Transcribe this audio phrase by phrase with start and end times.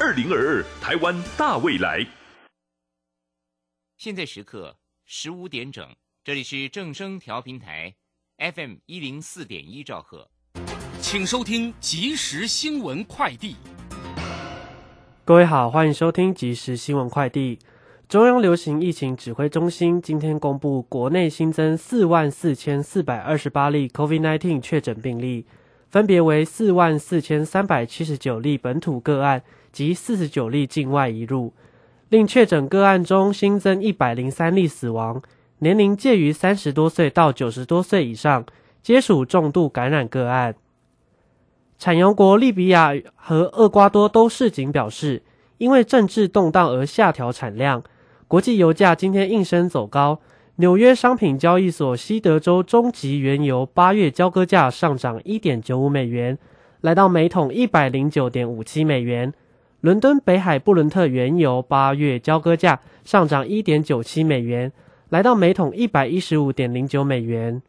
[0.00, 2.06] 二零二二台湾大未来。
[3.96, 5.86] 现在时刻十五点整，
[6.24, 7.94] 这里是正声调频台
[8.38, 10.28] FM 一零四点一兆赫，
[11.00, 13.56] 请收听即时新闻快递。
[15.24, 17.58] 各位好，欢迎收听即时新闻快递。
[18.08, 25.46] 中央流行疫情指挥中心今天公布，国内新增四万四千四百二十八例 COVID-19 确诊病例，
[25.88, 29.42] 分别为四万四千三百七十九例本土个案
[29.72, 31.52] 及四十九例境外移入。
[32.08, 35.22] 另确诊个案中新增一百零三例死亡，
[35.60, 38.44] 年龄介于三十多岁到九十多岁以上，
[38.82, 40.54] 皆属重度感染个案。
[41.78, 45.22] 产油国利比亚和厄瓜多都市警表示，
[45.58, 47.82] 因为政治动荡而下调产量。
[48.28, 50.20] 国际油价今天应声走高，
[50.56, 56.38] 纽约商品交易所西德州中级原油八月交割价上涨一点九五美元，
[56.82, 59.32] 来到每桶一百零九点五七美元。
[59.82, 64.70] 伦敦北海布伦特原油八月交割价上涨一点九七美元，
[65.08, 67.60] 来到每桶一百一十五点零九美元。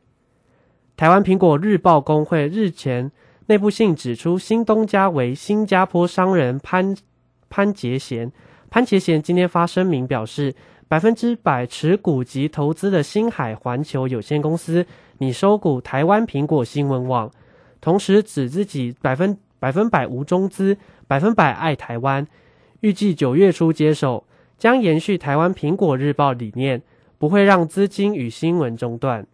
[0.96, 3.12] 台湾苹果日报工会日前
[3.48, 6.96] 内部信指出，新东家为新加坡商人潘
[7.50, 8.32] 潘杰贤，
[8.70, 10.54] 潘杰贤今天发声明表示，
[10.88, 14.86] 百分之百持股及投资的星海环球有限公司
[15.18, 17.32] 拟收股台湾苹果新闻网，
[17.82, 20.78] 同时指自己百分百分百无中资。
[21.08, 22.26] 百分百爱台湾，
[22.82, 24.26] 预计九月初接手，
[24.58, 26.82] 将延续台湾苹果日报理念，
[27.18, 29.26] 不会让资金与新闻中断。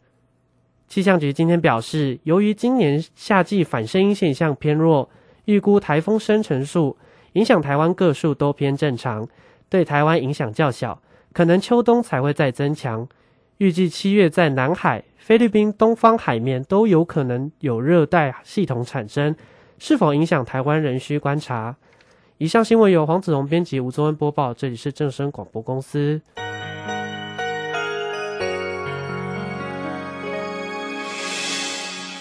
[0.87, 5.09] 气象局今天表示，由于今年夏季反声音现象偏弱，
[5.45, 6.97] 预估台风生成数
[7.33, 9.27] 影响台湾个数都偏正常，
[9.69, 10.99] 对台湾影响较小，
[11.31, 13.07] 可能秋冬才会再增强。
[13.59, 19.35] 预计七月在南海、菲律宾东方海面都有可能有热带系统产生。
[19.79, 21.75] 是否影响台湾仍需观察。
[22.37, 24.53] 以上新闻由黄子荣编辑，吴宗恩播报。
[24.53, 26.21] 这里是正声广播公司。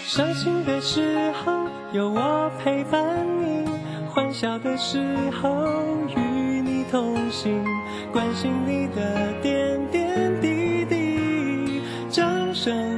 [0.06, 1.53] 伤心的时候
[1.93, 3.69] 有我陪伴你，
[4.09, 4.99] 欢笑的时
[5.31, 5.49] 候
[6.16, 6.21] 与
[6.60, 7.65] 你同行，
[8.12, 11.83] 关心你的点点滴滴。
[12.10, 12.97] 掌声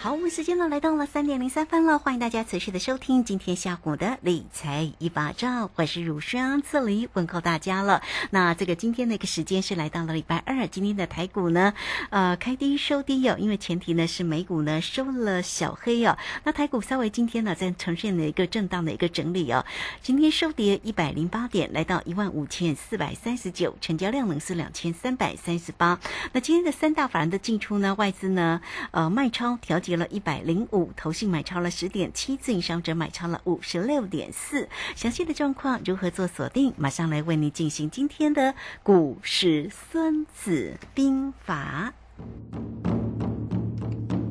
[0.00, 8.00] 好，我们时间呢来到了三点零三分了，欢迎大家持续的收听今天下午的理财一把照，我是乳霜，这里问候大家了。
[8.30, 11.74] 那这个今天的一个时间是来到了礼拜二，今天的台股呢，
[12.10, 19.66] 呃，开低收低哦，因为前提呢是美股呢收了小黑哦，那台股稍微今天呢在呈现了一个震荡的一个整理哦，
[20.00, 25.98] 今天收跌一百零八点，来到一万五千四百三十九，成交量呢是两千三百三十八。
[26.30, 28.60] 那今天的三大法人的进出呢，外资呢，
[28.92, 29.87] 呃，卖超调节。
[29.88, 34.68] 跌了一百零五，投信买超了十点七，自营商者买超了五十六点四。
[34.94, 36.74] 详细的状况如何做锁定？
[36.76, 41.94] 马上来为你进行今天的股市孙子兵法。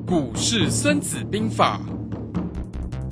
[0.05, 1.81] 股市孙子兵法，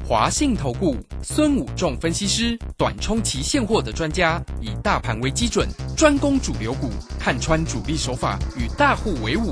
[0.08, 5.68] 华信投顾孙武仲分析师，短冲期现货的专家，以大盘为基准，
[5.98, 9.52] 专攻主流股，看穿主力手法，与大户为伍。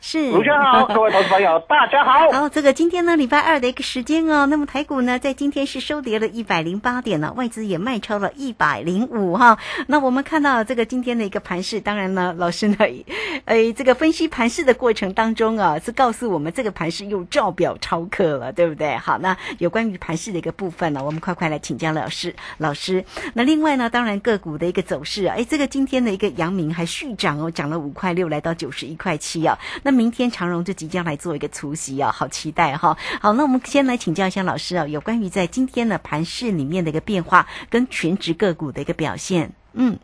[0.00, 2.30] 是卢轩好，各位投资朋友， 大家好。
[2.30, 9.58] 好，这个今天呢，礼拜二的一个时间哦，那么台股呢，在今天是收跌了一百零八点呢，外资也卖超了一百零五哈。
[9.88, 12.76] 那我们看到这个今天的一个盘势，当然呢， 老师呢，
[13.44, 18.96] 哎，这个分析盘势的过程当中啊，是告诉我们这个盘势又照表超课了，对不对？
[18.98, 22.32] 好，那有关于盘势的一个部分呢，我们快快来请教老师。
[22.58, 23.04] 老师，
[23.34, 29.58] 那另外呢，当然个股的一个走势啊，哎，这个今天的一个阳明还续涨哦，涨了五块六，来到九十一块七啊。
[29.88, 32.94] 那明天长荣就即将来做一个除息哦，好期待哈。
[33.22, 39.50] 好，那我们先来请教一下老师啊，有关于在今天的盘市里面的一个变化跟全职个股的一个表现。
[39.72, 39.98] 嗯，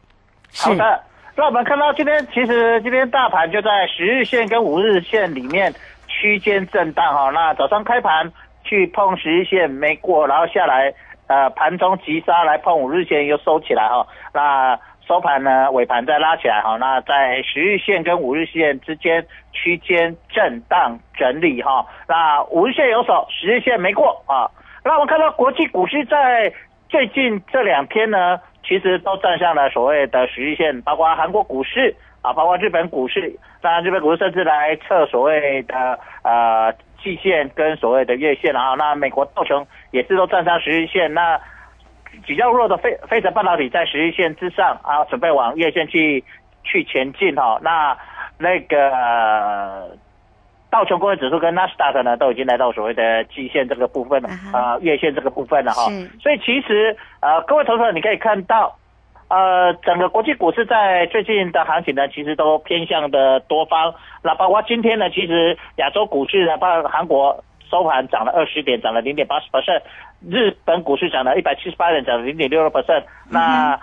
[0.57, 1.03] 好的。
[1.37, 5.75] 那我们看到今天其实今天大盘就在十日线跟五日线里面
[6.07, 7.29] 区间震荡哈。
[7.29, 8.33] 那早上开盘
[8.63, 10.95] 去碰十日线没过，然后下来
[11.27, 14.07] 呃盘中急杀来碰五日线又收起来哈。
[14.33, 24.49] 那收盘呢，尾盘再拉起来哈，那在十日线跟五日线之间区间震荡整理哈，那五日线有手，十日线没过啊。
[24.83, 26.51] 那我们看到国际股市在
[26.89, 36.73] 最近这两天呢，其实都站上了所谓的十日线，包括韩国股市啊，包括日本股市，当然日本股市甚至来测所谓的呃
[37.03, 38.75] 季线跟所谓的月线啊。
[38.75, 41.39] 那美国道琼也是都站上十日线，那。
[42.26, 46.23] 比较弱的非非成半导体在十日线之上啊，准备往月线去
[46.62, 47.59] 去前进哈。
[47.62, 47.97] 那
[48.38, 49.97] 那个
[50.71, 55.85] 道琼工业指数跟纳斯达克呢，都已经来到所谓的季线这个部分了啊，月线这个部分了哈。
[56.21, 58.76] 所以其实呃，各位投资者你可以看到，
[59.29, 63.94] 呃，整个国际股市在最近的行情呢，其实都偏向的多方。
[64.23, 67.44] 那包括今天呢，其实亚洲股市呢，包括韩国。
[67.75, 69.82] 收盘涨了二十点，涨了零点八十 percent。
[70.31, 73.03] 日本股市涨了一百七十八点，涨了零点六二 percent。
[73.29, 73.76] 那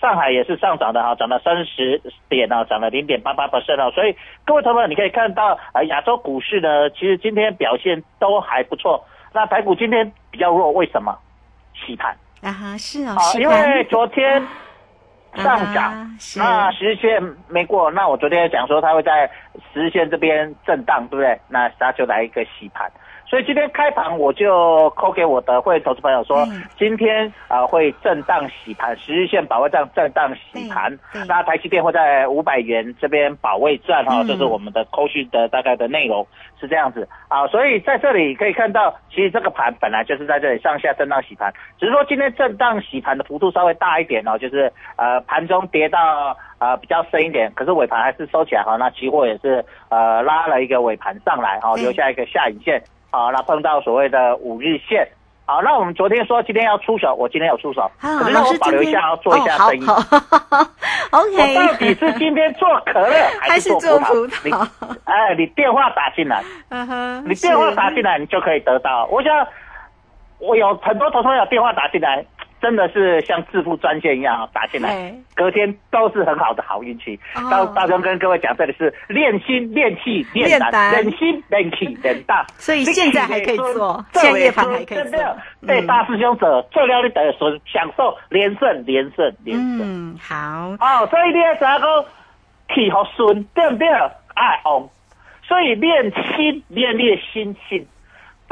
[0.00, 3.90] 上海也是上涨的哈，涨了三十点啊，涨了零点八八 percent 啊。
[3.90, 4.16] 所以
[4.46, 9.04] 各位同学，你可以看到啊，亚洲股市呢，其实今天表现都还不错。
[9.32, 11.18] 那台股今天比较弱，为什么？
[11.74, 14.40] 洗盘啊哈，是哦，因为昨天
[15.34, 19.28] 上涨，那十日线没过，那我昨天讲说它会在
[19.72, 21.40] 十日线这边震荡，对不对？
[21.48, 22.88] 那它就来一个洗盘。
[23.32, 26.46] 所以今天开盘我就扣给我的会投资朋友说，
[26.76, 30.94] 今天啊会震荡洗盘，十日线保卫战震荡洗盘，
[31.26, 36.26] 那台积电会在五百元这边保卫战哈，这是我们的扣讯的大概的内容。
[36.60, 37.08] 是这样子。
[37.28, 41.50] 啊，所以在这里可以看到，其实这个盘本来就是在这里上下震荡洗盘，
[41.80, 52.82] 只是说今天震荡洗盘的幅度稍微大一点哦，就是呃盘中跌到呃比较深一点，可是尾盘还是收起来哈，那期货也是呃拉了一个尾盘上来哈，留下一个下影线。
[53.12, 55.06] 好，那碰到所谓的五日线，
[55.44, 59.86] 好，那我们昨天说今天要出手，我今天有出手，可是让我保留一下，要做一下生意。
[61.10, 64.66] OK，我到底是今天做可乐 还是做葡萄？
[65.04, 66.42] 哎，你电话打进来，
[67.26, 69.06] 你电话打进来，你就可以得到。
[69.10, 69.46] 我想，
[70.38, 72.24] 我有很多同学有电话打进来。
[72.62, 77.18] 真的是像致富专线一样打进来，隔天都是很好的好运气。
[77.50, 82.46] 到大中跟各位讲，这里是练心练气练胆，练心练气练胆。
[82.56, 85.18] 所以现在还可以做，现夜盘还可以做。
[85.66, 89.80] 对大师兄者做了你的所享受连胜连胜连胜。
[89.82, 90.68] 嗯，好。
[90.78, 92.04] 哦，所以你要怎样讲？
[92.72, 93.86] 气和顺对不对？
[93.88, 94.88] 哎哦，
[95.46, 97.86] 所以练心练练心性。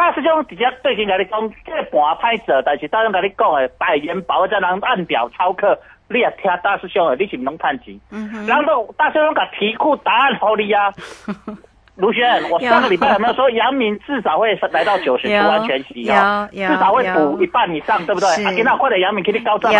[0.00, 8.00] 大师兄直接对先甲你讲，这个盘歹做，但是大师跟你讲的百元保证人按表操课，你也听大师兄的，你是唔能趁钱。
[8.46, 10.90] 然后大师兄甲题库答案好你啊。
[11.96, 16.48] 卢轩，我上个礼拜有没有说杨明至少会来到九十不完全息哦？
[16.52, 18.28] 至少会补一半以上，对不对？
[18.44, 19.78] 啊，今天快点杨明给你高涨有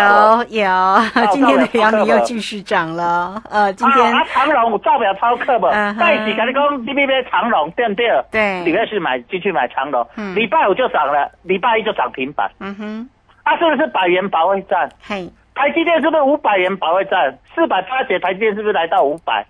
[0.49, 3.41] 有，今天的杨明又继续涨了。
[3.49, 5.67] 呃，今天啊长隆照表超课不？
[5.99, 8.07] 拜几跟你讲，你别别长隆对不对？
[8.31, 12.49] 对，礼拜四买进去买长隆，礼拜五就涨了，礼拜一就涨停板。
[12.59, 13.09] 嗯哼，
[13.43, 14.87] 啊，是不是百元保卫战？
[15.01, 17.35] 嘿，台积电是不是五百元保卫战？
[17.55, 19.43] 四百八节台积电是不是来到五百？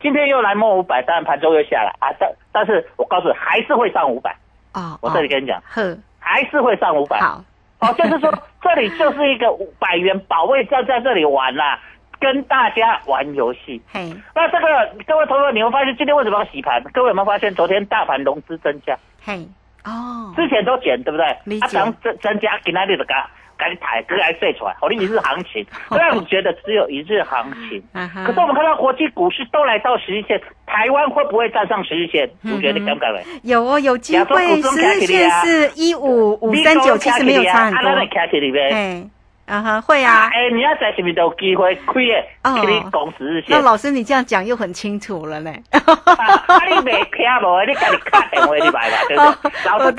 [0.00, 2.12] 今天又来摸五百，但盘中又下来啊！
[2.18, 4.36] 但但是我告诉你，还是会上五百
[4.72, 4.98] 啊！
[5.00, 7.18] 我这里跟你讲，呵，还是会上五百。
[7.18, 7.42] 好，
[7.80, 11.80] 哦，就是说 这里就是一个五百元保卫战，在这里玩啦，
[12.20, 13.80] 跟大家玩游戏。
[13.90, 14.66] 嘿，那这个
[15.06, 16.82] 各位同学，你会发现今天为什么要洗盘？
[16.92, 18.96] 各位有没有发现昨天大盘融资增加？
[19.24, 19.48] 嘿，
[19.84, 21.26] 哦，之前都减，对不对？
[21.60, 23.26] 啊，增增增加，今天你就加。
[23.58, 27.82] 赶紧抬，哥来睡出来，好的一日行情， 让你觉得只有一日行情。
[28.26, 32.28] 可是我们看到国际股市都来到十日线，台湾会不会站上十日线？
[32.42, 33.22] 你觉得敢不敢来？
[33.42, 34.60] 有哦，有机会。
[34.62, 37.90] 十日线是一五五三九，其实没有差很多。
[39.46, 40.28] 啊哈，会啊。
[40.32, 42.24] 哎，你要在是不是都有机会开的？
[42.50, 43.60] 哦给你公司那。
[43.62, 45.50] 老师你这样讲又很清楚了呢。
[45.70, 47.64] 啊，你没听无？
[47.66, 49.62] 你家己打电话你来吧，对不对？
[49.70, 49.92] 老师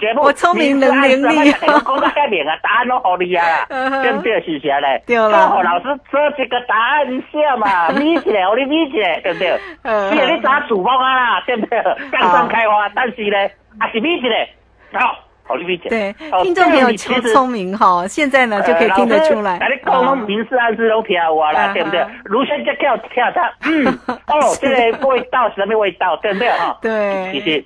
[0.00, 4.40] 对我聪明伶伶俐你讲到太明啊，答案都好你啊 嗯哼，对不对？
[4.42, 5.02] 是不是啊嘞？
[5.06, 5.28] 对了
[5.62, 9.60] 老师做这个答案下嘛， 咪起来，我你咪起来，对不对？
[9.82, 11.78] 嗯是啊，你查主播啊啦，对不对？
[12.10, 13.36] 杠上开花，但是呢，
[13.78, 14.48] 还是咪起来，
[14.94, 15.16] 好，
[15.48, 15.90] 好你咪起来。
[15.90, 19.56] 对，哦听众朋友这样你其实聪聪明哈，现在呢就可以听得出来。
[19.58, 22.10] 呃老师你讲拢明示暗示都听有啊啊啦，对不对啊？
[22.24, 23.86] 卢先这叫听他， 嗯，
[24.26, 26.76] 哦，这个味道是什么味道，对不对哈？
[26.82, 27.64] 对其实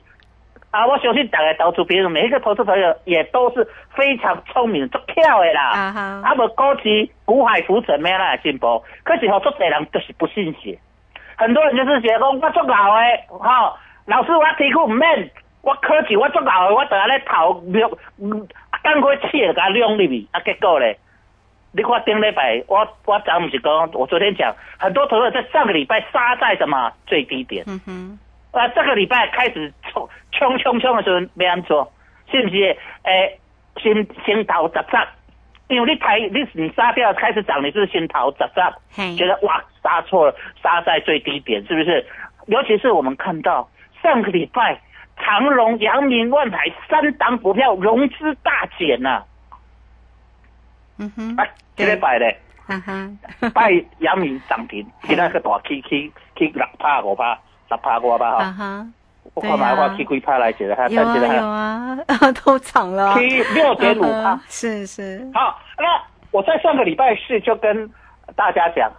[0.71, 5.71] 啊，我相信大家投资别人每一个投资朋友也都是非常聪明、足巧的啦。
[5.71, 8.83] 啊哈啊，无股市股海浮沉，没有那进步。
[9.03, 10.79] 可是好多多人就是不信邪，
[11.37, 15.31] 很多人就是觉得讲我足老的，吼、老师我题库唔免，
[15.63, 17.91] 我考试我足老的，我等下咧头量，
[18.21, 18.47] 嗯，
[18.83, 20.99] 赶快切就甲量入去，啊，结果咧。
[21.75, 28.19] 你看顶礼拜，我我昨毋是讲，我昨天讲，很多投资者在上个礼拜杀在什么最低点，嗯哼，
[28.51, 31.91] 啊，这个礼拜开始冲冲冲冲的时候没安做，
[32.31, 32.77] 是不是？
[33.05, 33.39] 诶、
[33.79, 35.09] 先先头十十，
[35.69, 38.45] 因为你抬你你杀掉开始涨，你是先头十
[38.95, 42.05] 嘿十，觉得哇杀错了，杀在最低点，是不是？
[42.49, 43.67] 尤其是我们看到
[44.03, 44.79] 上个礼拜
[45.17, 49.23] 长荣、阳明、万海三档股票融资大减呐、
[50.99, 52.39] 嗯哼，啊，这礼拜咧。
[52.65, 53.11] 哈哈，
[53.53, 57.35] 拜阳明涨停， 今仔个大起起起六趴五趴，
[57.69, 58.45] 十趴五趴哈。
[58.45, 58.87] 啊哈，
[59.35, 61.99] 我看买我起几趴来一个，还有啊等一有啊，
[62.45, 64.41] 都涨了，起六点五趴。
[64.49, 66.01] 是是，好，那
[66.31, 67.91] 我在上个礼拜四就跟
[68.37, 68.91] 大家讲，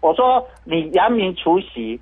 [0.00, 1.98] 我说你阳明除夕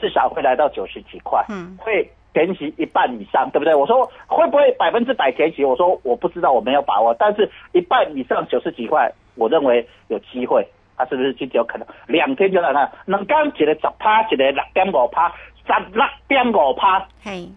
[0.00, 1.76] 至少会来到九十几块，嗯。
[1.80, 3.74] 会填息一半以上，对不对？
[3.74, 5.64] 我说会不会百分之百填息？
[5.64, 10.68] 我说我不知道，我没有把握，但是一半以上九十几块，我认为有机会。
[10.96, 12.88] 啊是不是就有可能两天就来了？
[13.06, 15.28] 两天一个十趴，一个六点五趴，
[15.66, 17.48] 十六点五趴，嘿，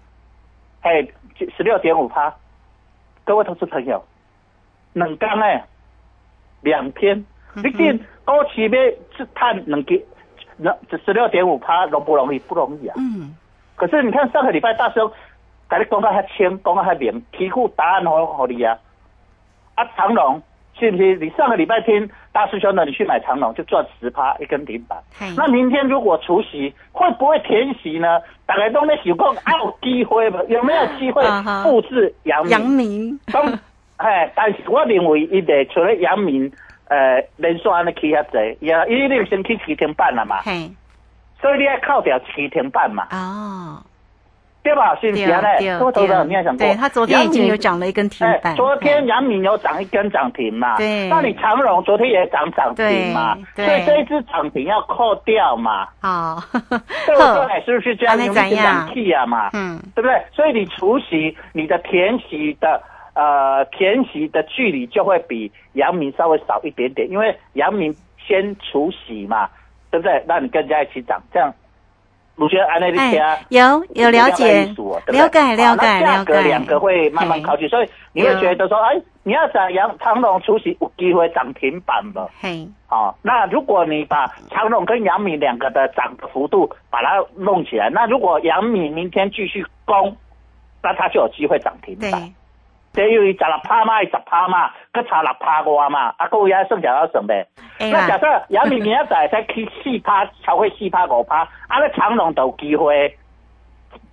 [0.81, 1.13] 嘿，
[1.55, 2.33] 十六点五趴。
[3.23, 4.03] 各位投资朋友，
[4.93, 5.45] 两天呢，
[6.61, 8.79] 两天，你见股市要
[9.15, 10.01] 是探两个，
[10.57, 12.39] 那十六点五趴容不容易？
[12.39, 12.95] 不容易啊。
[12.97, 13.35] 嗯，
[13.77, 15.09] 可是你看上个礼拜大兄，
[15.69, 18.77] 跟你讲到遐清，讲到遐明，题库答案好好你啊。
[19.75, 20.41] 啊，长龙
[20.77, 21.15] 是不是？
[21.17, 24.97] 你上个礼拜听大师兄的，你去买长龙就赚十趴一根停板。
[25.35, 28.19] 那明天如果除夕，会不会填息呢？
[28.47, 30.39] 大家都在想讲，啊有机会吗？
[30.47, 31.23] 有没有机会
[31.63, 32.49] 复制阳明？
[32.51, 33.59] 阳明，咁，
[33.97, 36.51] 哎，但是我认为伊得除了阳明，
[36.87, 40.71] 呃，连续安尼起遐济，也因为你先去起停板了嘛，嘿，
[41.41, 43.81] 所以你要靠掉七天半嘛，哦，
[44.63, 44.95] 对吧？
[44.99, 45.39] 是不是啊？
[45.41, 46.65] 对嘞，各位投资者，你也想过？
[46.65, 48.39] 对他昨天已经有阳涨了一根停明。
[48.41, 50.75] 板，哎，昨天杨明有涨一根涨停嘛？
[50.77, 53.37] 对那你长荣昨天也涨涨停嘛？
[53.55, 55.87] 对对所以这一只涨停要扣掉嘛？
[56.01, 57.65] 好，对不对？
[57.65, 58.17] 是不是这样？
[58.17, 59.49] 那你怎样两 T 啊嘛？
[59.53, 60.21] 嗯，对不对？
[60.33, 62.81] 所以你除息，你的填息的
[63.13, 69.47] 呃填息的距离就会比阳明稍微少一点点，因为阳明先除息嘛，
[69.91, 70.23] 对不对？
[70.27, 71.53] 让你跟人家一起涨，这样。
[72.35, 82.29] 卢轩安那利听，哎有有了解了解好了解那价格了解两个会慢慢靠近，所以你会觉得说，哎，你要涨阳长隆出席有机会涨停板了。
[82.39, 90.15] 嘿，哦，那如果你把长隆跟杨明两个的涨的幅度把它弄起来，那如果杨明明天继续攻，
[90.83, 92.21] 那它就有机会涨停，板。
[92.97, 97.47] 这由于十六趴嘛，十趴嘛，佮差六趴外嘛，啊，各位要剩下要省呗。
[97.77, 103.15] 哎那假啦，设阳明明仔载才去四趴，超过四趴五趴，啊，那长荣都有机会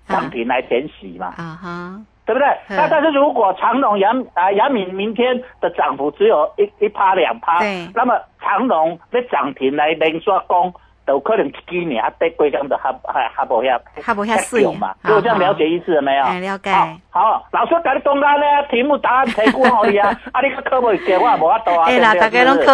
[0.07, 1.29] 涨停来填息嘛。
[1.39, 2.47] 啊哈，对不对？
[2.69, 10.71] 嗯那但是如果长隆、杨啊杨明明天的涨幅只有一一趴两趴对，那么长隆要涨停来连续攻，
[11.07, 14.89] 都可能几年啊，得规工就还还还无遐还无遐水嘛。
[15.03, 16.25] 好如果这样了解意思了没有？
[16.25, 16.71] 哎了解
[17.11, 19.79] 好，老师甲你讲到呢，题目答案提供啊，
[20.33, 21.85] 啊，你个考不给我无法度啊。
[21.87, 22.57] 哎啦，对不对大家拢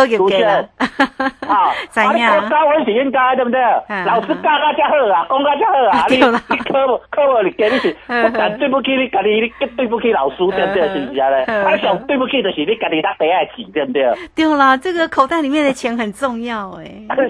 [1.51, 4.05] 啊，你高温是应该对不对嗯？
[4.07, 4.57] 老师教好
[5.13, 5.37] 啊，好
[5.99, 7.97] 啊， 你你考无考无你是
[8.59, 10.89] 对不起你家己，你对不起老师，对不对？
[10.89, 11.45] 是不是啊嘞？
[11.47, 14.03] 嗯啊，上对不起就是你家己拿第二钱，对不对？
[14.35, 16.85] 对啦，这个口袋里面的钱很重要哎，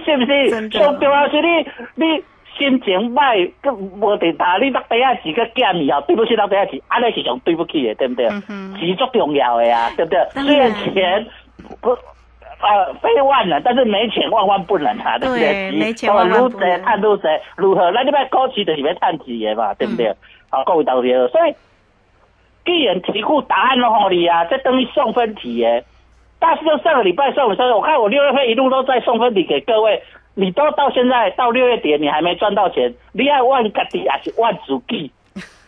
[0.04, 0.50] 是不是？
[0.50, 2.24] 真的上重要是你你
[2.58, 8.42] 心情歹，佮无得打你落第二钱佮减以后，对不起落第二钱，安尼是上对不起的，对不对嗯？
[8.48, 10.20] 哼钱足重要的呀，对不对？
[10.44, 11.26] 虽然钱
[11.80, 11.96] 不。
[12.62, 15.78] 呃，非万能，但是没钱万万不能啊，对不对对？
[15.78, 17.22] 没钱万万不能探愈济，
[17.56, 17.90] 如何？
[17.90, 20.14] 那你摆股市就是要探钱的嘛，对不对？
[20.50, 21.54] 好，各位投资者，所以
[22.66, 25.82] 既然题库答案拢互你啊，这等于送分题耶，
[26.38, 30.02] 大师兄上个礼拜送的时候，我看我六月份一路都在送分题给各位，
[30.34, 35.10] 你都到现在到六月底你还没赚到钱，你爱万家己还是万自己？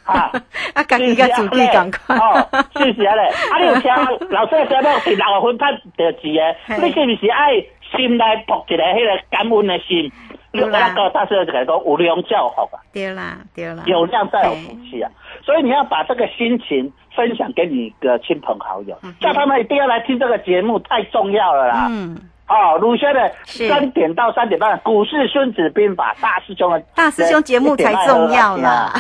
[0.05, 0.31] 啊，
[0.75, 2.19] 啊，家己甲自己共款。
[2.19, 3.23] 哦，是不是啊嘞？
[3.53, 3.91] 啊，你有听
[4.31, 7.53] 老师的节目是六月份拍着字的，你是不是爱
[7.97, 10.11] 心内抱一个迄个感恩的心？
[10.55, 12.79] 那个大师就讲无量教好吧？
[12.93, 15.11] 对啦，对啦，有量才有福气啊！
[15.43, 21.87] 所以你要把这个心情分享给你的亲朋好友，叫他们一定要来听这个节目，太重要了啦！
[21.89, 28.93] 嗯，哦，鲁轩的三点到三点半，股市孙子兵法大师兄的大师兄节目才重要啦。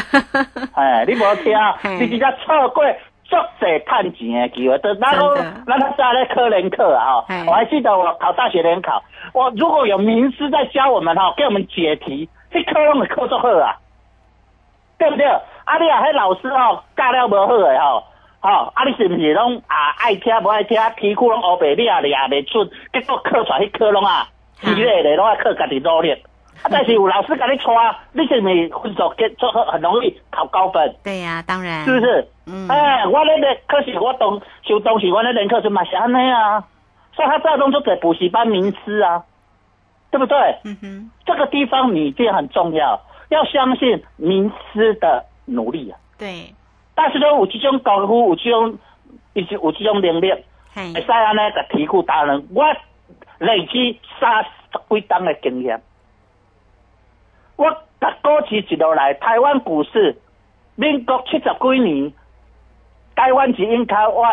[0.75, 2.83] 哎， 你无听嘿，你直接错过
[3.25, 4.79] 足侪赚钱的机会。
[4.79, 9.03] 等然后真的咱他在咧科联课啊，我还记得我考大学联考，
[9.35, 13.77] 我如果有名师在教我们哈，给我们解题，这科拢的课足好啊，
[14.99, 15.27] 对不对？
[15.27, 18.05] 啊，你啊，迄老师哦教了无好诶吼。
[18.43, 18.85] 吼、啊！
[18.85, 20.77] 你是毋是拢啊爱听无爱听？
[20.97, 24.29] 题库拢黑白你啊，你也袂出，结果考出来迄科拢啊，
[24.65, 26.13] 嗯之类的拢要靠家己努力。
[26.13, 27.65] 啊，但是有老师甲你带，
[28.13, 30.95] 你是毋是分数结做很容易考高分？
[31.05, 32.29] 对呀，当然，是不是？
[32.47, 36.65] 嗯哎，我那个可是我当就当时我那人课是嘛是安尼啊，
[37.15, 39.23] 所以他这种就给补习班名师啊，
[40.11, 40.37] 对不对？
[40.65, 45.99] 嗯哼，这个地方你一定很重要，要相信名师的努力啊。
[46.19, 46.53] 对，
[47.03, 48.79] 但是说有这种功夫，有这种，
[49.33, 50.33] 有这有这种能力，
[50.73, 50.93] 嘿。
[50.93, 52.47] 会，使安尼个题库答人。
[52.55, 52.65] 我
[53.39, 54.49] 累积三十
[54.89, 55.83] 几档的经验，
[57.57, 57.69] 我
[58.01, 60.17] 甲股市一路来，台湾股市，
[60.77, 62.13] 民国七十几年，
[63.17, 64.25] 台湾是因卡我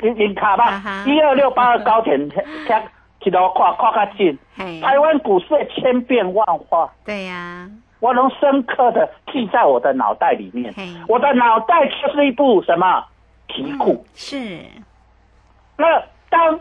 [0.00, 1.04] 因因卡啊哈。
[1.04, 2.16] 吧，一二六八二高铁
[2.68, 2.80] 车
[3.24, 4.38] 一路看看较近，
[4.80, 6.88] 台湾股市的千变万化。
[7.04, 7.68] 对呀，
[8.04, 10.74] 我能深刻的记在我的脑袋里面。
[11.08, 13.02] 我的脑袋就是一部什么
[13.48, 14.04] 题库？
[14.14, 14.60] 是，
[15.78, 15.86] 那
[16.28, 16.60] 当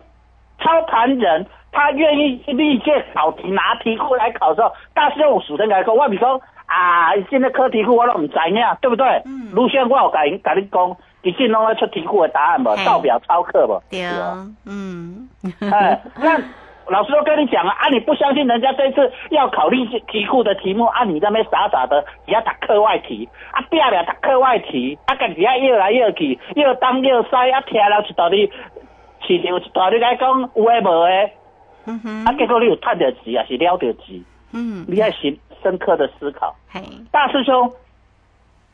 [0.59, 9.21] 操盘人他愿意历届考题拿题库来考的时候，大师兄有数得来说，我比如说啊，现在考题库我都唔知影，对不对？
[9.25, 13.83] 嗯卢先我有甲你甲你讲，其实拢要出题库的答案无，嘿照表抄课无？
[13.89, 16.39] 对是哦哦，嗯，哎，那
[16.87, 28.51] 老师都跟你讲了，啊，你不相信人家这次要考虑题库的题目，啊，你那边傻傻的只要答课外题，啊，第二了答课外题，啊，家己啊越来越去，越当越西，啊，听了一道理，
[29.25, 31.33] 市场一道你来讲有诶无诶，
[31.85, 36.53] 嗯哼，啊，结果你有赚着钱，啊是了到钱，嗯，你要深深刻的思考。
[36.69, 37.71] 嘿，大师兄，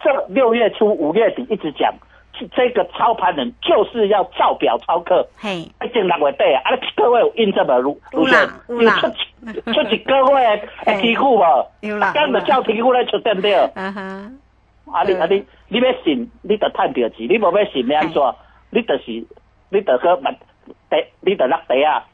[0.01, 1.93] 这六月初五月底一直讲，
[2.47, 5.27] 这个操盘人就是要照表操课。
[5.37, 7.99] 嘿，已经六月底啊，啊，你各位有印证无？
[8.13, 8.25] 有？
[8.25, 8.99] 啦有啦。
[8.99, 11.67] 出一出一个月的题库无？
[11.81, 13.53] 有啦刚就照题库来出对不对？
[13.55, 14.01] 啊哈，
[14.91, 18.21] 啊，你啊你你要信，你得赚着钱；你无要信，你安怎？
[18.71, 19.03] 你就是
[19.69, 20.21] 你就个物
[20.89, 22.05] 地，你就落地啊，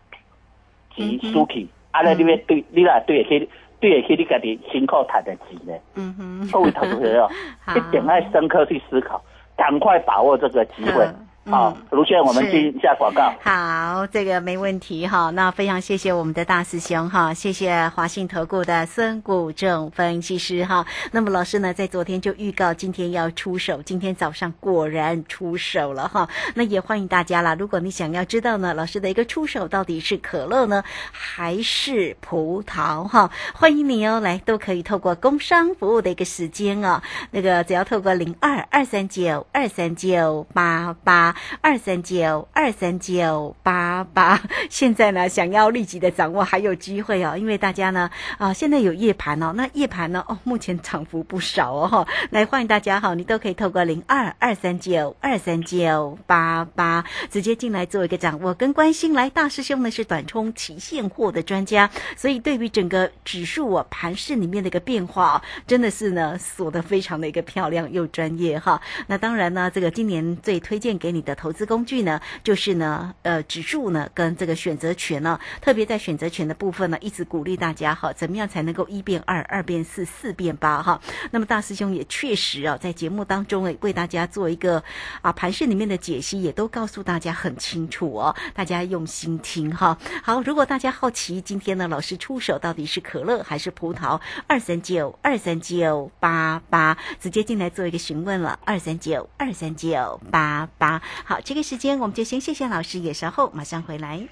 [0.95, 5.73] 钱输去，啊，尼你要对，你来对得起，对得起你家己辛苦赚的钱呢？
[5.95, 7.29] 嗯哼，各位同学哦，
[7.65, 7.75] 好。
[7.75, 9.21] 一定要深刻去思考，
[9.55, 11.07] 赶快把握这个机会。
[11.47, 13.31] 好，卢先，我们是进一下广告。
[13.43, 15.29] 好，这个没问题哈。
[15.29, 20.83] 那非常谢谢我们的大师兄哈，谢谢华信投顾的孙谷正分析师哈。
[21.11, 26.27] 那么老师呢，在昨天就预告今天要出手，今天早上果然出手了哈。
[26.55, 33.29] 那也欢迎大家啦，如果你想要知道呢，老师的一个出手到底是可乐呢，还是葡萄哈？
[33.53, 41.34] 欢迎你哦，来都可以透过工商服务的一个时间哦，那个只要透过零二二三九二三九八八。
[41.61, 59.13] 二三九二三九八八， 现在呢，想要立即的掌握还有机会哦，因为大家呢啊、现在有夜盘哦，那夜盘呢哦，目前涨幅不少哦，哈来欢迎大家哈，你都可以透过零二二三九二三九八八直接进来做一个掌握跟关心。
[59.13, 68.81] 来，大师兄呢是短冲期现货的专家，所以对于整个指数哦盘势里面的一个变化、哦，真的是呢锁得非常的一个漂亮又专业哈。
[69.07, 81.01] 那当然呢，这个今年最推荐给你的投资工具呢，就是呢，呃，指数呢跟这个选择权呢，特别在选择权的部分呢，一直鼓励大家哈，怎么样才能够一变二，二变四，四变八哈。
[81.31, 84.83] 那么大师兄也确实啊，在节目当中诶，为大家做一个
[85.21, 89.97] 啊盘市里面的解析，也都告诉大家很清楚哦，大家用心听哈。
[90.23, 94.21] 好，如果大家好奇今天呢，老师出手到底是可乐还是葡萄？
[94.47, 101.01] 二三九二三九八八，直接进来做一个询问了，二三九二三九八八。
[101.23, 104.27] 好，这个时间我们就先谢谢老师，也稍后马上回来。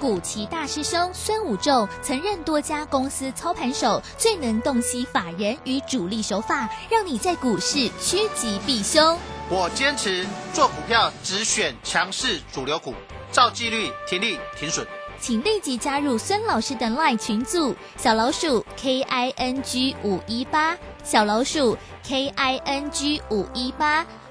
[0.00, 9.16] 古奇大师兄孙武仲曾任多家公司操盘手，最能洞悉法人与主力手法，让你在股市趋吉避凶。
[9.48, 12.94] 我坚持做股票只选强势主流股，
[13.30, 14.84] 照纪律停利停损。
[15.20, 24.04] 请立即加入孙老师的 LINE 群组，小老鼠 K I N G 五一八，小老鼠 K I N G 五一八，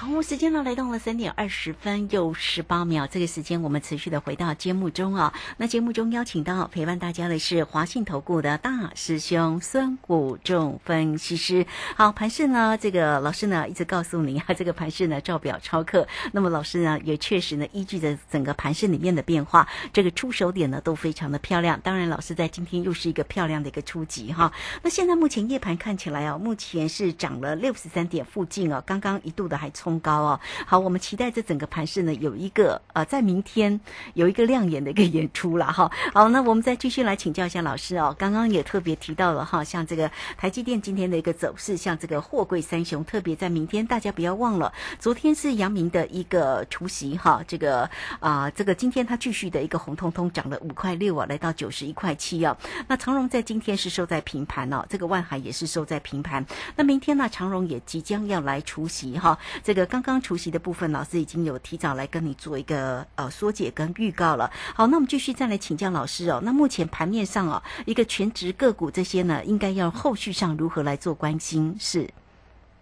[0.00, 5.34] 好，时间呢来到了三点二十分又十八秒，这个时间我们持续的回到节目中啊。
[5.58, 11.66] 那节目中邀请到陪伴大家的是华信投顾的大师兄孙谷仲分析师。
[11.96, 16.08] 好，盘势呢，这个老师呢一直告诉你啊，这个盘势呢照表抄课。
[16.32, 21.78] 那么老师呢也确实呢依据着整个盘势里面的变化，这个出手点呢都非常的漂亮。
[21.82, 24.50] 当然，老师在今天又是一个漂亮的一个出击哈。
[24.82, 30.40] 那现在目前夜盘看起来啊，目前是涨了六十三点附近哦，刚刚一度的还冲高哦。
[30.66, 33.80] 好，我们期待这整个盘势呢有一个呃，在明天
[34.14, 35.90] 有一个亮眼的一个演出了哈。
[36.14, 38.14] 好，那我们再继续来请教一下老师哦。
[38.18, 47.88] 刚刚也特别提到了哈，像这个台积电今天的一个走势，像这个货柜三雄，特别在明天大家不要忘了，昨天是阳明的一个除夕哈，这个
[48.20, 52.56] 啊、这个今天它继续的一个红彤彤涨了五块六啊，来到九十一块七啊。
[52.86, 56.44] 那长荣在今天是收在平盘哦，这个万海也是收在平盘。
[56.76, 64.50] 那明天呢，长荣也即将要来除夕哈，这个刚刚除夕的部分，老师已经有提早来跟你做一个呃缩解跟预告了。
[64.74, 66.40] 好，那我们继续再来请教老师哦。
[66.42, 71.76] 那目前盘面上哦，一个全职个股这些呢，应该要后续上如何来做关心？
[71.78, 72.08] 是，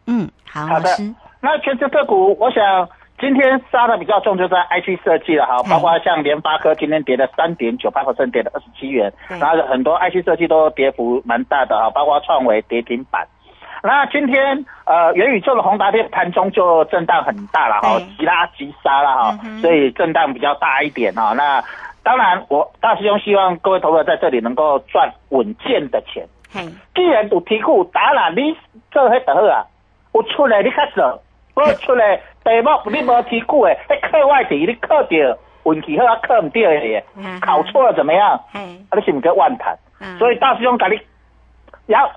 [0.06, 2.88] 嗯，好，老师，那全职个股，我想
[3.20, 13.26] 今天杀的比较重，就在 IC 设计了哈，包括像联发科今天跌了三点九八跌了二十七元，对然后很多 IC 设计都跌幅蛮大的哈，包括创维跌停板。
[13.82, 21.32] 那今天呃元宇宙的宏达电盘中就震荡很大了哈对，急拉急杀了哈嗯，所以震荡比较大一点哈。
[21.36, 21.62] 那
[22.02, 26.26] 当然，我大师兄希望各位投资者在这里能够赚稳健的钱。
[26.50, 28.56] 嘿，既然有题库，当然你
[28.90, 29.64] 做迄就好啊。
[30.14, 31.22] 有出来你较做，
[31.54, 38.40] 无出来题目你无题库的，迄课外题你考着运气好啊，考唔到的嗯，考错了怎么样？
[38.54, 39.76] 你是毋是万谈？
[40.00, 40.98] 嗯所以大师兄甲你，
[41.86, 42.08] 然后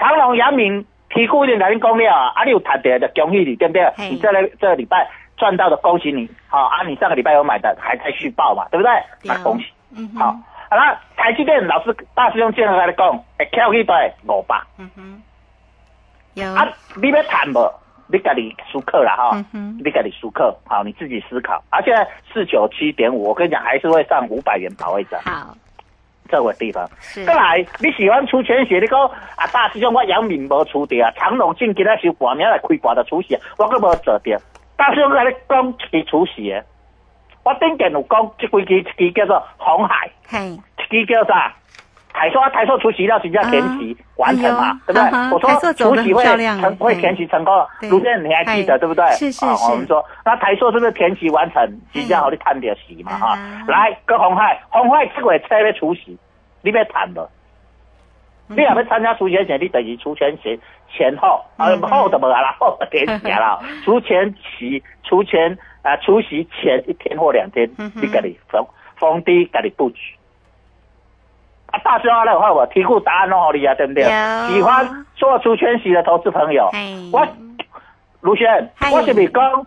[0.00, 3.92] 长隆、阳明题库已经甲你讲了啊，啊，你有谈的就恭喜你，对不对？
[3.98, 6.28] 你这个这个礼拜赚到的，恭喜你。
[6.48, 8.90] 好啊，你上个礼拜有买的，还在续报嘛，对不对？
[9.22, 9.66] 对那恭喜。
[9.94, 10.30] 嗯好，好，
[10.70, 14.60] 啊，那台积电老师大师兄经常跟你讲，会翘起来五百。
[14.78, 15.22] 嗯哼，
[16.34, 16.66] 有，啊，
[17.00, 17.70] 你要谈无？
[18.12, 21.62] 你家己思考啦哈嗯，你家己思考，好，你自己思考。
[21.70, 25.54] 啊，现在四九七点五，我跟你讲，还是会上五百元保卫战好，
[26.30, 26.88] 这个地方。
[27.00, 29.00] 是，再来，你喜欢出钱血，你讲
[29.36, 34.38] 啊，大师兄我杨敏无出掉啊，长隆进今仔收半名来开挂的出血，我阁无做掉。
[34.76, 36.64] 大师兄跟你讲一支出血，
[37.44, 41.52] 我顶件有讲即几支，一支叫做红海，嘿，一支叫啥？
[42.12, 45.30] 台硕台硕除息料是叫填息完成嘛，对不对？
[45.32, 49.04] 我说除息会成会填息成功对，卢先你还记得对不对？
[49.04, 53.66] 啊是是是我们说那台硕是不是填息完成，即将好你探点息嘛哈嗯？
[53.66, 56.18] 来，跟红海，红海这个车要除息，
[56.62, 57.20] 你别谈无？
[57.20, 60.58] 嗯你若要参加除权前，你等于除权前
[60.92, 63.60] 前后，啊嗯后就无啊啦， 后就填息啦。
[63.84, 70.00] 除权期、除权啊除息前一天或两天，你家己逢逢低给你布局。
[71.72, 74.04] 啊，大师兄来话我提供答案弄好你啊，对不对？
[74.48, 77.26] 喜欢做除权息的投资朋友，嘿，我
[78.20, 79.66] 卢轩嗨，我是不是讲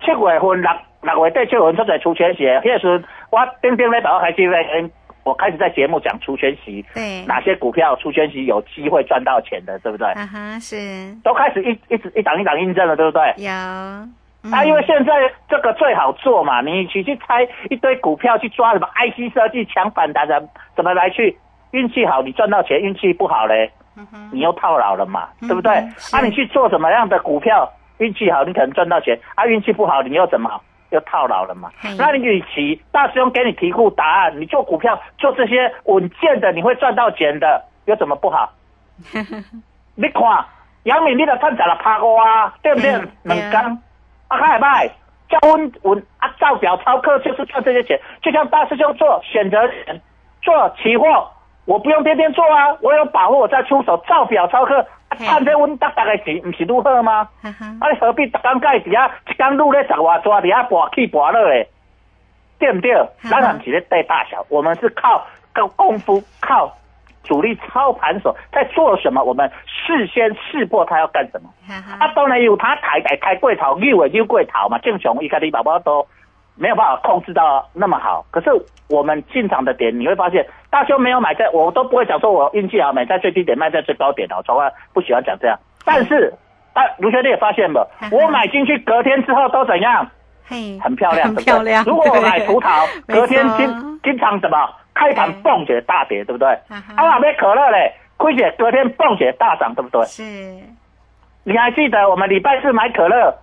[0.00, 0.70] 七月份六
[1.02, 2.44] 六月底七月份出来除权息？
[2.44, 4.90] 迄时阵我顶顶礼拜我开始咧
[5.24, 10.08] 我开始在节目讲除权息，对，哪些股票除权息有机会赚到钱的，对不对？
[10.08, 13.22] 啊哈，是，都开始一一直一档一档印证了，对不对？
[13.36, 13.48] 有，
[14.44, 15.12] 嗯啊，因为现在
[15.48, 20.42] 这个最好做嘛，你去去猜一堆股票，去抓什么 IC 设计强反弹的，
[20.76, 21.38] 怎么来去？
[21.70, 25.72] 运气好你赚到钱，运气不好嘞，嗯你又套牢了嘛，嗯对不对？
[25.96, 27.66] 是啊，你去做什么样的股票，
[27.98, 31.70] 运气好你可能赚到钱，啊，运气不好你又怎么又套牢了嘛？
[31.96, 38.52] 那你与其大师兄给你提供答案，你做股票做这些稳健的，你会赚到钱的，有什么不好？
[39.94, 40.22] 你看，
[40.82, 42.90] 杨敏你的赚十六趴五啊，对不对
[43.24, 43.50] 嗯？
[43.50, 43.78] 两
[44.38, 44.90] 对啊天，啊，还歹，
[45.28, 50.00] 叫温文啊，照表操课就是赚这些钱，就像大师兄做选择权，
[50.42, 51.30] 做期货，
[51.64, 57.28] 我不用天天做啊，我有把握我再出手，照表操课，啊，嘿赚这温大大的钱，不是如何吗？
[57.42, 61.68] 啊，你何必逐工介伫遐一工路咧十外抓伫遐跋起跋落诶，
[62.58, 62.92] 对不对？
[63.24, 66.72] 嗯咱也不是咧对大小，我们是靠靠功夫，靠
[67.24, 71.48] 主力操盘手在做什么，我们事先识破他要干什么。
[71.68, 76.06] 哈哈，啊，当然有他抬抬抬贵头，扭诶扭过头嘛，正常伊家己爸爸都
[76.56, 78.24] 没有办法控制到那么好。
[78.30, 78.50] 可是
[78.88, 85.58] 我们进场的点，你会发现大兄没有买在，我都不会讲说我运气好，买在最低点，卖在最高点的，我从来不喜欢讲这样。
[85.84, 86.32] 但是，
[86.74, 90.06] 但卢学弟也发现了，我买进去隔天之后都怎样？
[90.44, 96.48] 嘿，很漂亮，很漂亮如果我买葡萄，隔天经经常什么开盘蹦起来大跌，对不对？
[96.96, 100.04] 啊，买可乐嘞，亏姐昨天蹦起来大涨，对不对？
[100.04, 100.22] 是，
[101.44, 103.34] 你还记得我们礼拜四买可乐，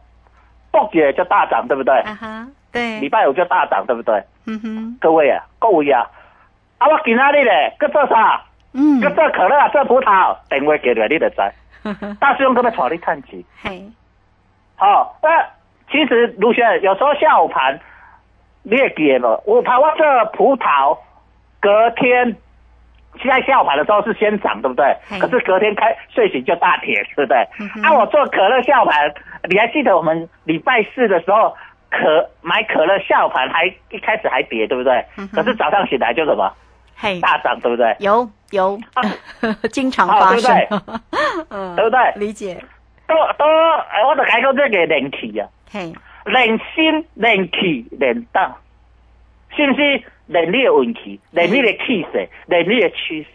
[0.71, 1.99] 蹦起来就大涨，对不对？
[2.01, 4.23] 啊哈，对，礼拜五就大涨，对不对？
[4.45, 6.07] 嗯哼，各位啊，各位啊，
[6.77, 8.41] 啊，我今仔日嘞，搁做啥？
[8.71, 11.37] 嗯搁做可乐，做葡萄，电话寄来你就知。
[12.19, 13.43] 大师兄搁要带你探钱。
[13.63, 13.83] 嘿，
[14.75, 15.29] 好、那
[15.89, 17.79] 其实卢轩有时候下午盘
[18.61, 19.55] 你也记得无？
[19.55, 20.95] 我台湾这葡萄
[21.59, 22.35] 隔天。
[23.19, 24.95] 现在下午盘的时候是先涨，对不对？
[25.19, 27.37] 可是隔天开睡醒就大跌，对不对？
[27.83, 29.11] 啊，我做可乐下午盘，
[29.49, 31.53] 你还记得我们礼拜四的时候
[31.89, 35.03] 可买可乐下午盘还一开始还跌，对不对？
[35.33, 36.53] 可是早上醒来就什么
[36.95, 37.93] 嘿，大涨，对不对？
[37.99, 38.79] 有有，
[39.73, 40.99] 经常好发生对不对，
[41.49, 41.99] 嗯，对不对？
[42.15, 42.63] 理解，
[43.07, 45.91] 都都，呃我就讲讲这个冷气啊，嘿，
[46.25, 48.53] 练心、冷气、练胆，
[49.57, 50.03] 是不是？
[50.29, 53.29] 练你的运气，练你的气势，练你的趋势。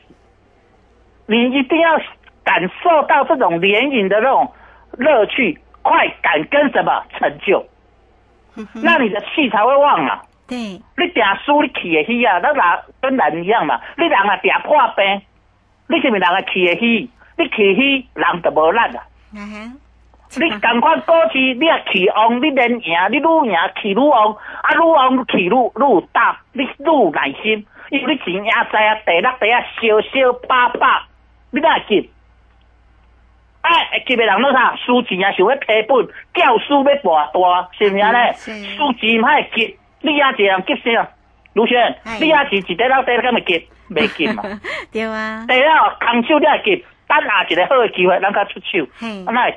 [1.26, 1.98] 你一定要
[2.42, 4.52] 感受到这种联赢的那种
[4.92, 7.66] 乐趣、快感跟什么成就，
[8.74, 10.20] 那你的气才会旺嘛。
[10.46, 13.80] 对，你定输你气会虚啊，那人跟人一样嘛。
[13.96, 15.22] 你人啊定破病，
[15.88, 17.10] 你是不是人啊气会虚？
[17.36, 19.02] 你气虚，人就无力啊。
[19.34, 19.72] 啊哈，
[20.36, 31.06] 你赶快股市，你啊起旺，你连赢，你愈赢起愈旺，啊愈旺气愈愈有胆，你愈有耐心，因为你钱也知啊，第六第啊烧烧巴巴，
[31.50, 32.10] 你哪会急？
[33.62, 34.76] 哎，会急的人拢啥？
[34.76, 38.34] 输钱啊，想要赔本，教输要博大，是毋是安尼？
[38.76, 41.08] 输钱莫会急，你也一个人急啥？
[41.54, 43.68] 卢轩，你也是一块老底，敢会急？
[43.90, 44.42] 袂急嘛？
[44.90, 49.50] 对啊，第了空手你会急，等下一个好的机会，咱甲出手，嘿啊哪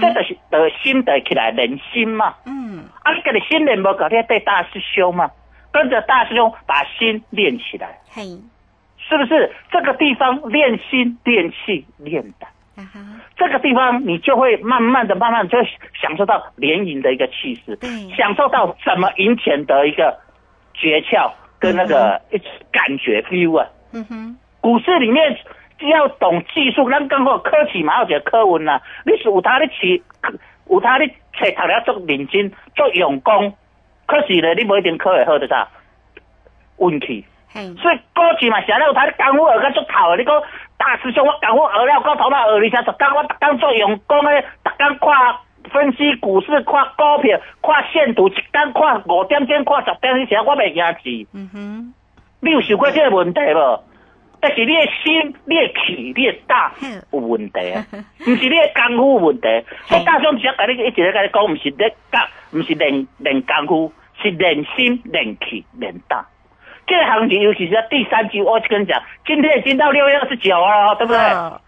[0.00, 2.34] 这就是得心得起来人心嘛。
[2.44, 5.30] 嗯，啊，你跟你心练无够，你要带大师兄嘛，
[5.72, 8.22] 跟着大师兄把心练起来，嘿，
[8.98, 9.50] 是不是？
[9.70, 13.00] 这个地方练心、练气、练胆，啊哈，
[13.36, 15.68] 这个地方你就会慢慢的、慢慢地就
[16.00, 17.78] 享受到连赢的一个气势，
[18.16, 20.18] 享受到怎么赢钱的一个
[20.74, 22.38] 诀窍跟那个一
[22.70, 23.66] 感觉 feel 啊。
[23.92, 25.36] 嗯哼，股市里面
[25.88, 28.80] 要懂技术，咱讲过科技嘛，有一个科文啦。
[29.04, 30.02] 你是有他咧去，
[30.68, 33.54] 有他你册读了足认真、足用功，
[34.06, 35.68] 可是咧，你不一定考会好的啥
[36.78, 37.24] 运气。
[37.52, 40.16] 嘿，所以股市嘛，是安尼有他咧功夫学到足头的。
[40.18, 40.42] 你讲
[40.76, 45.36] 大师兄，我功夫学了，到头脑学二三十工，我逐工做用功的，逐工看
[45.70, 50.84] 分析股市、看股票、看线图，一工看五点钟、看十点钟时，我袂惊
[51.24, 51.28] 死。
[51.32, 51.94] 嗯哼，
[52.40, 53.84] 你有想过这个问题无？
[54.40, 56.70] 但是你的心、你的气、你的胆
[57.12, 57.84] 有问题啊，
[58.20, 59.46] 毋是你的功夫有问题。
[59.86, 62.18] 所以大兄只要甲你一直咧甲你讲，毋是咧教，
[62.52, 66.24] 毋是练练功夫，是练心、练气、练胆。
[66.86, 71.20] 这个行情，尤其是在第三季，我跟你讲，今天已经到六月二十九了，对不对？
[71.20, 71.60] 哦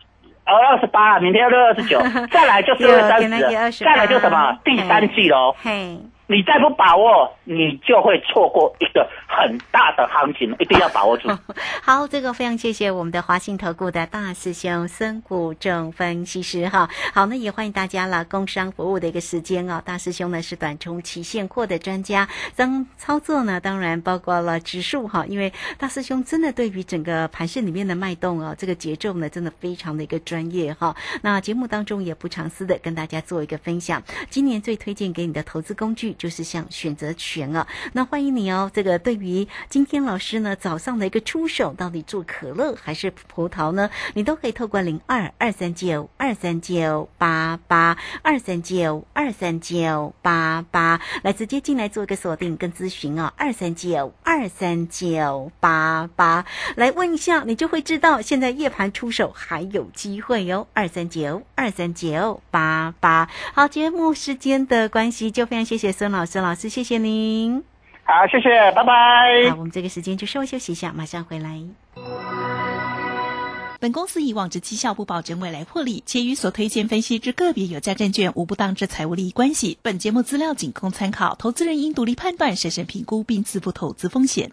[0.44, 2.00] 呃，二十八，明天六月二十九，
[2.32, 5.54] 再来就四月三十对今天28再来就什么第三季喽。
[5.62, 5.96] 嘿，
[6.33, 11.29] 你再不把握，你就会错过一个很大的行情，一定要把握住。
[11.85, 16.88] 好，这个非常谢谢我们的华信投顾的大师兄孙谷正分析师哈。
[17.12, 19.83] 好，那也欢迎大家了，工商服务的一个时间哦。
[19.85, 30.97] 大师兄呢是短冲期现货的专家，当操作呢当然包括了指数哈，因为大师兄真的对于整个盘市里面的脉动哦，这个节奏呢真的非常的一个专业哈。
[31.21, 37.66] 那节目当中也不藏私的跟大家做一个分享，今年最推荐给你的投资工具就是像选择权啊。
[37.94, 43.90] 那欢迎你哦，这个对于今天老师呢早上的一个出手，到底做可乐还是葡萄呢？
[44.14, 56.44] 你都可以透过零二二三九二三九八八二三九二三九八八来直接进来做一个锁定跟咨询哦，二三九二三九八八
[56.76, 63.28] 来问一下，你就会知道现在夜盘出手还有机会哟、二三九二三九八八。
[63.54, 67.64] 好，节目时间的关系，就非常谢谢孙老师，老师谢谢您。
[68.05, 69.51] 好，谢谢，拜拜。
[69.51, 71.61] 好，我们这个时间就稍微休息一下，马上回来。
[73.81, 79.77] 本公司以往之绩效不保证未来获利，且与所推荐分析之个别有价证券无不当之财务利益关系。
[79.83, 84.53] 本节目资料仅供参考，投资人应独立判断、审慎评估并自负投资风险。